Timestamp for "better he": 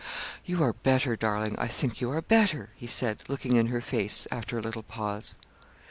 2.23-2.87